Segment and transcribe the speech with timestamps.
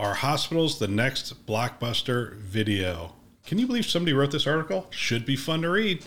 [0.00, 3.12] are hospitals the next blockbuster video?
[3.44, 4.86] Can you believe somebody wrote this article?
[4.88, 6.02] Should be fun to read.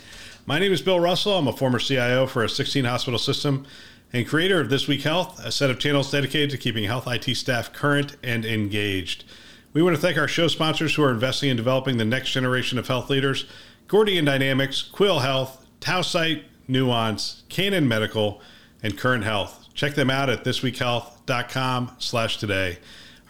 [0.47, 1.38] My name is Bill Russell.
[1.38, 3.67] I'm a former CIO for a 16 hospital system
[4.11, 7.35] and creator of This Week Health, a set of channels dedicated to keeping health IT
[7.35, 9.25] staff current and engaged.
[9.73, 12.80] We want to thank our show sponsors who are investing in developing the next generation
[12.80, 13.45] of health leaders
[13.88, 18.41] Gordian Dynamics, Quill Health, Tausight, Nuance, Canon Medical,
[18.81, 19.67] and Current Health.
[19.75, 22.80] Check them out at thisweekhealth.com slash today.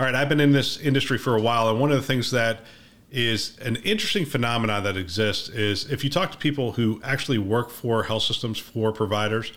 [0.04, 2.30] All right, I've been in this industry for a while, and one of the things
[2.32, 2.60] that
[3.10, 7.70] is an interesting phenomenon that exists is if you talk to people who actually work
[7.70, 9.54] for health systems for providers,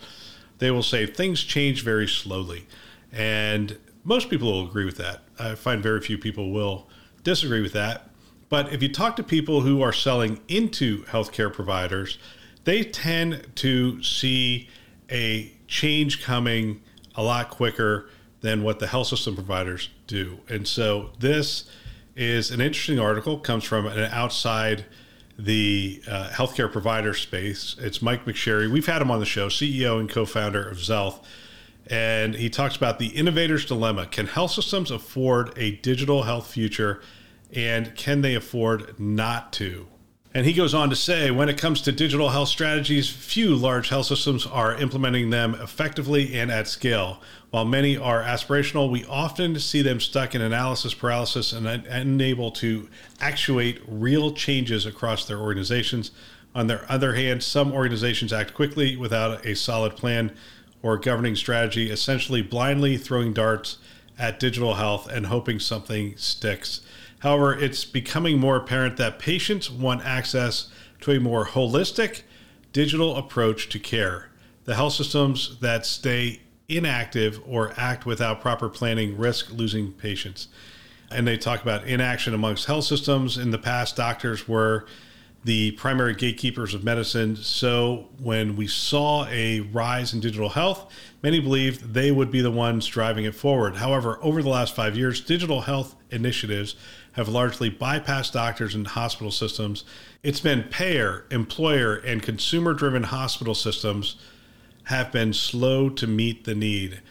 [0.59, 2.65] they will say things change very slowly.
[3.11, 5.23] And most people will agree with that.
[5.37, 6.87] I find very few people will
[7.25, 8.09] disagree with that.
[8.47, 12.19] But if you talk to people who are selling into healthcare providers,
[12.63, 14.69] they tend to see
[15.11, 16.79] a change coming
[17.15, 18.07] a lot quicker
[18.41, 20.39] than what the health system providers do.
[20.49, 21.69] And so this
[22.15, 24.85] is an interesting article, comes from an outside
[25.37, 27.75] the uh, healthcare provider space.
[27.79, 28.71] It's Mike McSherry.
[28.71, 31.23] We've had him on the show, CEO and co-founder of Xealth.
[31.89, 34.07] And he talks about the innovator's dilemma.
[34.07, 37.01] Can health systems afford a digital health future
[37.53, 39.87] and can they afford not to?
[40.33, 43.89] And he goes on to say when it comes to digital health strategies, few large
[43.89, 47.21] health systems are implementing them effectively and at scale.
[47.49, 52.89] While many are aspirational, we often see them stuck in analysis paralysis and unable to
[53.21, 56.11] actuate real changes across their organizations.
[56.53, 60.35] On the other hand, some organizations act quickly without a solid plan
[60.83, 63.77] or governing strategy, essentially blindly throwing darts
[64.19, 66.81] at digital health and hoping something sticks.
[67.19, 70.69] However, it's becoming more apparent that patients want access
[71.01, 72.21] to a more holistic
[72.73, 74.29] digital approach to care.
[74.65, 80.49] The health systems that stay inactive or act without proper planning risk losing patients.
[81.09, 83.37] And they talk about inaction amongst health systems.
[83.37, 84.85] In the past, doctors were
[85.43, 87.35] the primary gatekeepers of medicine.
[87.35, 90.91] So when we saw a rise in digital health,
[91.23, 93.77] many believed they would be the ones driving it forward.
[93.77, 96.75] However, over the last five years, digital health initiatives
[97.13, 99.83] have largely bypassed doctors and hospital systems.
[100.21, 104.17] It's been payer, employer, and consumer driven hospital systems
[104.83, 107.01] have been slow to meet the need.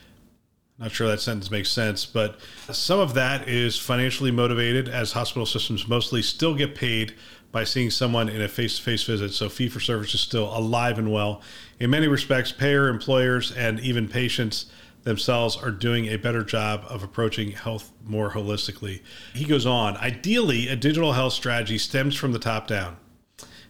[0.79, 2.39] Not sure that sentence makes sense, but
[2.71, 7.15] some of that is financially motivated as hospital systems mostly still get paid
[7.57, 9.33] by seeing someone in a face to face visit.
[9.33, 11.41] So fee for service is still alive and well.
[11.81, 14.67] In many respects, payer, employers, and even patients
[15.05, 19.01] themselves are doing a better job of approaching health more holistically.
[19.33, 22.99] He goes on Ideally, a digital health strategy stems from the top down.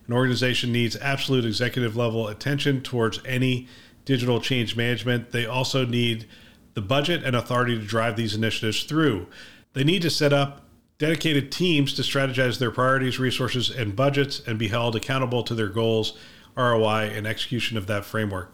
[0.08, 3.68] An organization needs absolute executive level attention towards any
[4.04, 5.30] digital change management.
[5.30, 6.26] They also need
[6.74, 9.28] the budget and authority to drive these initiatives through.
[9.74, 10.65] They need to set up
[10.98, 15.68] dedicated teams to strategize their priorities, resources, and budgets and be held accountable to their
[15.68, 16.16] goals,
[16.56, 18.52] ROI, and execution of that framework.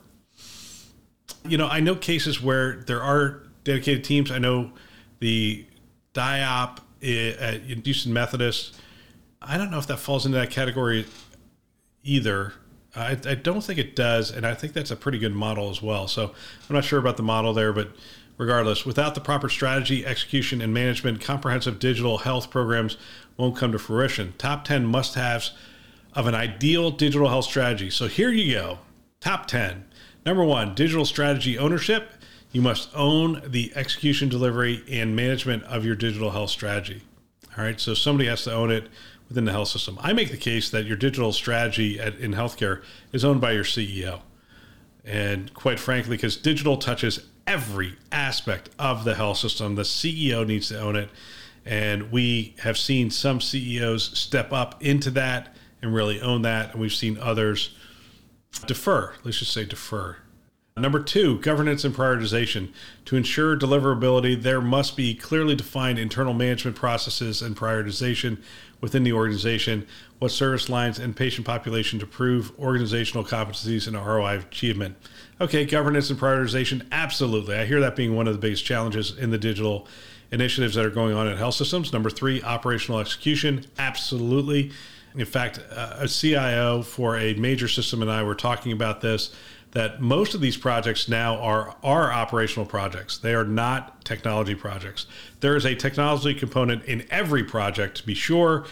[1.46, 4.30] You know, I know cases where there are dedicated teams.
[4.30, 4.72] I know
[5.20, 5.64] the
[6.14, 8.76] DIOP at Houston Methodist.
[9.40, 11.06] I don't know if that falls into that category
[12.02, 12.54] either.
[12.94, 15.80] I, I don't think it does, and I think that's a pretty good model as
[15.80, 16.06] well.
[16.08, 16.34] So
[16.68, 17.88] I'm not sure about the model there, but
[18.36, 22.96] regardless, without the proper strategy, execution, and management, comprehensive digital health programs
[23.36, 24.34] won't come to fruition.
[24.38, 25.52] Top 10 must haves
[26.14, 27.90] of an ideal digital health strategy.
[27.90, 28.78] So here you go.
[29.20, 29.84] Top 10.
[30.26, 32.10] Number one, digital strategy ownership.
[32.52, 37.02] You must own the execution, delivery, and management of your digital health strategy.
[37.56, 38.88] All right, so somebody has to own it
[39.28, 39.98] within the health system.
[40.00, 43.64] I make the case that your digital strategy at, in healthcare is owned by your
[43.64, 44.20] CEO.
[45.04, 50.68] And quite frankly, because digital touches every aspect of the health system, the CEO needs
[50.68, 51.10] to own it.
[51.64, 56.72] And we have seen some CEOs step up into that and really own that.
[56.72, 57.76] And we've seen others
[58.66, 59.14] defer.
[59.22, 60.16] Let's just say defer.
[60.74, 62.72] Number two, governance and prioritization.
[63.04, 68.38] To ensure deliverability, there must be clearly defined internal management processes and prioritization
[68.80, 69.86] within the organization,
[70.18, 74.96] what service lines and patient population to prove organizational competencies and ROI achievement.
[75.42, 77.54] Okay, governance and prioritization, absolutely.
[77.54, 79.86] I hear that being one of the biggest challenges in the digital
[80.30, 81.92] initiatives that are going on at health systems.
[81.92, 83.66] Number three, operational execution.
[83.78, 84.72] Absolutely.
[85.14, 89.34] In fact, uh, a CIO for a major system and I were talking about this
[89.72, 93.18] that most of these projects now are are operational projects.
[93.18, 95.06] They are not technology projects.
[95.40, 98.66] There is a technology component in every project to be sure,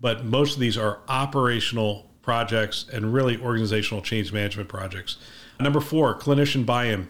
[0.00, 5.18] but most of these are operational projects and really organizational change management projects.
[5.60, 7.08] Number four, clinician buy-in.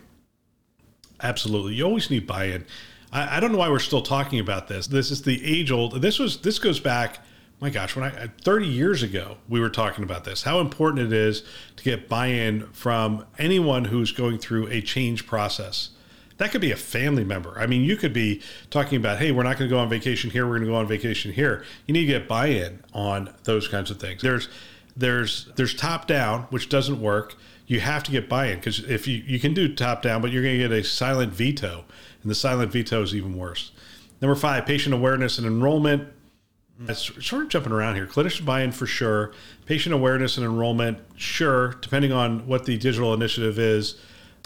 [1.23, 2.67] Absolutely, you always need buy-in.
[3.12, 4.87] I, I don't know why we're still talking about this.
[4.87, 6.00] This is the age-old.
[6.02, 7.20] This was this goes back
[7.61, 11.06] my gosh, when I uh, 30 years ago we were talking about this, how important
[11.06, 11.43] it is
[11.77, 15.91] to get buy-in from anyone who's going through a change process.
[16.39, 17.59] That could be a family member.
[17.59, 20.31] I mean, you could be talking about, hey, we're not going to go on vacation
[20.31, 21.65] here, we're going to go on vacation here.
[21.87, 24.23] You need to get buy-in on those kinds of things.
[24.23, 24.49] There's
[24.97, 27.35] there's there's top down, which doesn't work.
[27.67, 30.43] You have to get buy-in because if you you can do top down, but you're
[30.43, 31.85] going to get a silent veto,
[32.23, 33.73] and the silent veto is even worse.
[34.21, 36.09] Number five, patient awareness and enrollment.
[36.81, 36.91] Mm-hmm.
[36.91, 38.06] It's sort of jumping around here.
[38.06, 39.32] Clinician buy-in for sure.
[39.65, 41.75] Patient awareness and enrollment, sure.
[41.81, 43.97] Depending on what the digital initiative is,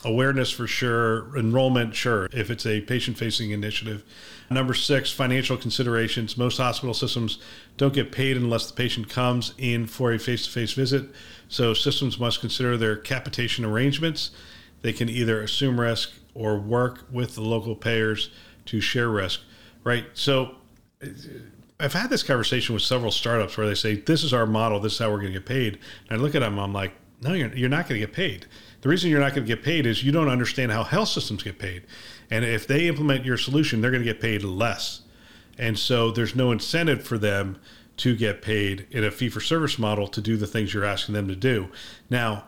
[0.04, 1.34] awareness for sure.
[1.38, 2.28] Enrollment, sure.
[2.32, 4.04] If it's a patient-facing initiative.
[4.50, 6.36] Number six, financial considerations.
[6.36, 7.38] Most hospital systems
[7.76, 11.10] don't get paid unless the patient comes in for a face-to-face visit.
[11.48, 14.30] So systems must consider their capitation arrangements.
[14.82, 18.30] They can either assume risk or work with the local payers
[18.66, 19.40] to share risk.
[19.82, 20.06] Right.
[20.12, 20.56] So
[21.80, 24.80] I've had this conversation with several startups where they say, "This is our model.
[24.80, 25.78] This is how we're going to get paid."
[26.08, 26.92] And I look at them, I'm like,
[27.22, 28.46] "No, you're you're not going to get paid.
[28.80, 31.42] The reason you're not going to get paid is you don't understand how health systems
[31.42, 31.84] get paid.
[32.30, 35.02] And if they implement your solution, they're going to get paid less.
[35.56, 37.58] And so there's no incentive for them
[37.98, 41.14] to get paid in a fee for service model to do the things you're asking
[41.14, 41.68] them to do.
[42.08, 42.44] Now,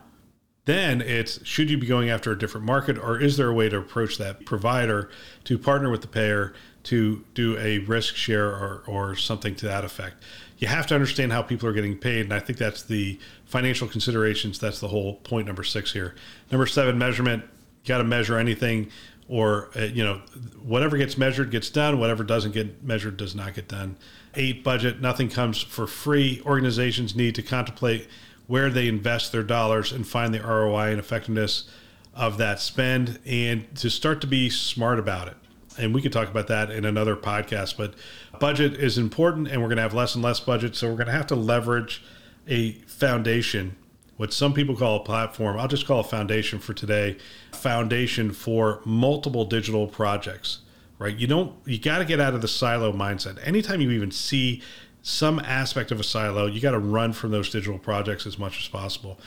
[0.65, 3.67] then it's should you be going after a different market or is there a way
[3.67, 5.09] to approach that provider
[5.43, 6.53] to partner with the payer
[6.83, 10.23] to do a risk share or, or something to that effect.
[10.57, 12.25] You have to understand how people are getting paid.
[12.25, 14.59] And I think that's the financial considerations.
[14.59, 16.15] That's the whole point number six here.
[16.51, 17.43] Number seven, measurement.
[17.83, 18.91] You got to measure anything
[19.27, 20.21] or, uh, you know,
[20.61, 21.99] whatever gets measured gets done.
[21.99, 23.95] Whatever doesn't get measured does not get done.
[24.35, 25.01] Eight, budget.
[25.01, 26.41] Nothing comes for free.
[26.45, 28.07] Organizations need to contemplate
[28.51, 31.69] where they invest their dollars and find the ROI and effectiveness
[32.13, 35.37] of that spend and to start to be smart about it
[35.77, 37.77] and we could talk about that in another podcast.
[37.77, 37.93] But
[38.39, 41.07] budget is important, and we're going to have less and less budget, so we're going
[41.07, 42.03] to have to leverage
[42.47, 43.75] a foundation,
[44.17, 45.57] what some people call a platform.
[45.59, 47.17] I'll just call a foundation for today.
[47.53, 50.59] Foundation for multiple digital projects.
[50.99, 51.15] Right?
[51.15, 51.55] You don't.
[51.65, 53.39] You got to get out of the silo mindset.
[53.43, 54.61] Anytime you even see
[55.01, 58.59] some aspect of a silo, you got to run from those digital projects as much
[58.59, 59.19] as possible.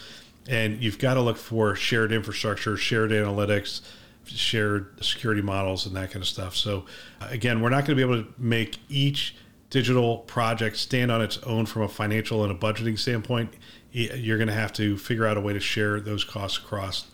[0.49, 3.81] And you've got to look for shared infrastructure, shared analytics,
[4.27, 6.57] shared security models and that kind of stuff.
[6.57, 6.85] So,
[7.21, 9.35] again, we're not going to be able to make each
[9.71, 13.55] digital project stand on its own from a financial and a budgeting standpoint.
[13.91, 17.07] You're going to have to figure out a way to share those costs across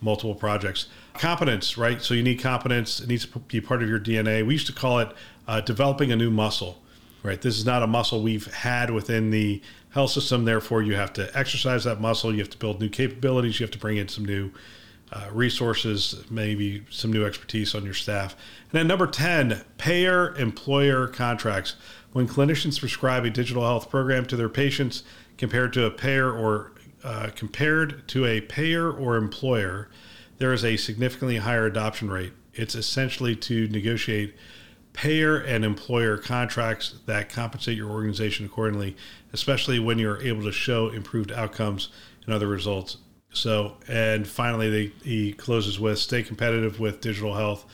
[0.00, 0.88] multiple projects.
[1.14, 2.02] Competence, right?
[2.02, 3.00] So you need competence.
[3.00, 4.44] It needs to be part of your DNA.
[4.44, 5.08] We used to call it
[5.46, 6.81] uh, developing a new muscle,
[7.22, 7.40] right?
[7.40, 10.44] This is not a muscle we've had within the health system.
[10.44, 12.32] Therefore, you have to exercise that muscle.
[12.32, 13.60] You have to build new capabilities.
[13.60, 14.50] You have to bring in some new
[15.12, 18.32] uh, resources, maybe some new expertise on your staff.
[18.70, 21.76] And then number 10, payer employer contracts.
[22.12, 25.02] When clinicians prescribe a digital health program to their patients
[25.36, 26.72] compared to a payer or
[27.04, 29.88] uh, compared to a payer or employer,
[30.38, 32.32] there is a significantly higher adoption rate.
[32.54, 34.34] It's essentially to negotiate
[34.92, 38.96] payer and employer contracts that compensate your organization accordingly,
[39.32, 41.88] especially when you're able to show improved outcomes
[42.24, 42.98] and other results
[43.32, 47.64] so, and finally, they, he closes with stay competitive with digital health,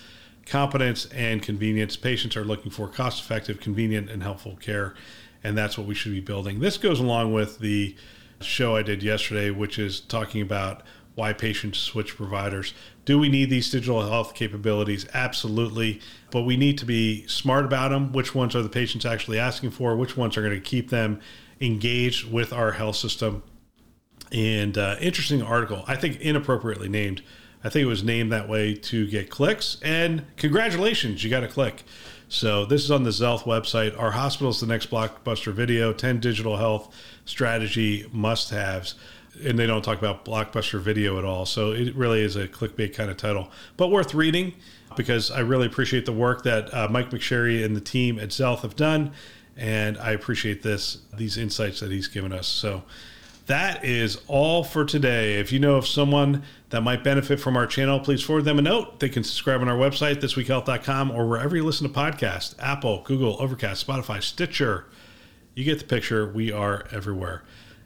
[0.46, 1.96] competence, and convenience.
[1.96, 4.94] Patients are looking for cost effective, convenient, and helpful care.
[5.42, 6.60] And that's what we should be building.
[6.60, 7.96] This goes along with the
[8.40, 10.82] show I did yesterday, which is talking about
[11.18, 12.72] why patients switch providers.
[13.04, 15.06] Do we need these digital health capabilities?
[15.12, 16.00] Absolutely.
[16.30, 18.12] But we need to be smart about them.
[18.12, 19.96] Which ones are the patients actually asking for?
[19.96, 21.20] Which ones are going to keep them
[21.60, 23.42] engaged with our health system?
[24.32, 25.84] and uh, interesting article.
[25.86, 27.22] I think inappropriately named.
[27.64, 29.78] I think it was named that way to get clicks.
[29.82, 31.84] And congratulations, you got a click.
[32.28, 33.98] So this is on the Xealth website.
[33.98, 35.92] Our hospital is the next blockbuster video.
[35.92, 36.94] Ten digital health
[37.24, 38.94] strategy must-haves.
[39.44, 41.46] And they don't talk about blockbuster video at all.
[41.46, 44.54] So it really is a clickbait kind of title, but worth reading
[44.96, 48.60] because I really appreciate the work that uh, Mike McSherry and the team at Xealth
[48.60, 49.12] have done,
[49.56, 52.48] and I appreciate this these insights that he's given us.
[52.48, 52.82] So
[53.46, 55.38] that is all for today.
[55.38, 58.62] If you know of someone that might benefit from our channel, please forward them a
[58.62, 59.00] note.
[59.00, 63.36] They can subscribe on our website, thisweekhealth.com, or wherever you listen to podcasts Apple, Google,
[63.40, 64.86] Overcast, Spotify, Stitcher.
[65.54, 66.28] You get the picture.
[66.28, 67.42] We are everywhere.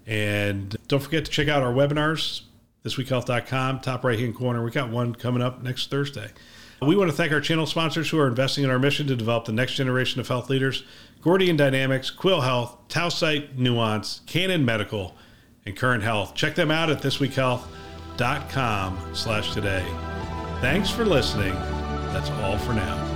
[0.06, 2.42] And don't forget to check out our webinars,
[2.84, 4.62] thisweekhealth.com, top right hand corner.
[4.64, 6.30] We got one coming up next Thursday.
[6.80, 9.44] We want to thank our channel sponsors who are investing in our mission to develop
[9.44, 10.82] the next generation of health leaders
[11.20, 15.16] Gordian Dynamics, Quill Health, Tausight Nuance, Canon Medical,
[15.64, 16.34] and Current Health.
[16.34, 19.86] Check them out at thisweekhealth.com slash today.
[20.60, 21.54] Thanks for listening.
[22.12, 23.11] That's all for now.